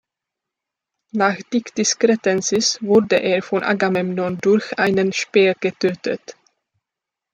Nach 1.11 1.37
Dictys 1.53 1.99
Cretensis 1.99 2.81
wurde 2.81 3.17
er 3.21 3.43
von 3.43 3.61
Agamemnon 3.61 4.39
durch 4.41 4.75
einen 4.79 5.13
Speer 5.13 5.53
getötet. 5.59 6.35